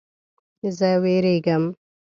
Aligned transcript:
زه 0.77 0.89
ویریږم 1.03 1.63